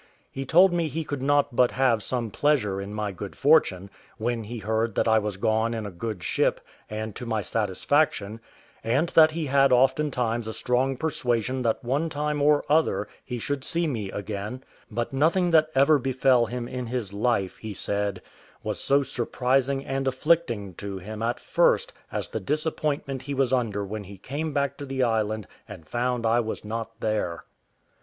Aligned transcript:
He 0.31 0.45
told 0.47 0.73
me 0.73 0.87
he 0.87 1.03
could 1.03 1.21
not 1.21 1.55
but 1.55 1.69
have 1.69 2.01
some 2.01 2.31
pleasure 2.31 2.81
in 2.81 2.91
my 2.91 3.11
good 3.11 3.35
fortune, 3.35 3.91
when 4.17 4.45
he 4.45 4.57
heard 4.57 4.95
that 4.95 5.07
I 5.07 5.19
was 5.19 5.37
gone 5.37 5.75
in 5.75 5.85
a 5.85 5.91
good 5.91 6.23
ship, 6.23 6.59
and 6.89 7.15
to 7.15 7.27
my 7.27 7.43
satisfaction; 7.43 8.39
and 8.83 9.09
that 9.09 9.29
he 9.29 9.45
had 9.45 9.71
oftentimes 9.71 10.47
a 10.47 10.53
strong 10.53 10.97
persuasion 10.97 11.61
that 11.61 11.83
one 11.83 12.09
time 12.09 12.41
or 12.41 12.65
other 12.67 13.07
he 13.23 13.37
should 13.37 13.63
see 13.63 13.85
me 13.85 14.09
again, 14.09 14.63
but 14.89 15.13
nothing 15.13 15.51
that 15.51 15.69
ever 15.75 15.99
befell 15.99 16.47
him 16.47 16.67
in 16.67 16.87
his 16.87 17.13
life, 17.13 17.57
he 17.57 17.71
said, 17.71 18.23
was 18.63 18.79
so 18.83 19.03
surprising 19.03 19.85
and 19.85 20.07
afflicting 20.07 20.73
to 20.73 20.97
him 20.97 21.21
at 21.21 21.39
first 21.39 21.93
as 22.11 22.27
the 22.29 22.39
disappointment 22.39 23.21
he 23.21 23.35
was 23.35 23.53
under 23.53 23.85
when 23.85 24.05
he 24.05 24.17
came 24.17 24.51
back 24.51 24.77
to 24.77 24.85
the 24.87 25.03
island 25.03 25.45
and 25.69 25.87
found 25.87 26.25
I 26.25 26.39
was 26.39 26.65
not 26.65 27.01
there. 27.01 27.45